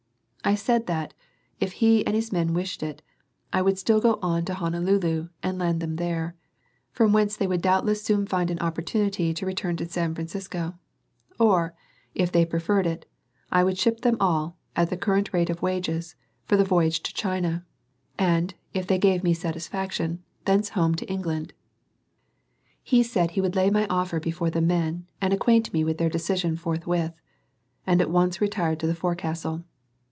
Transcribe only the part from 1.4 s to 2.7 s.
if he and his men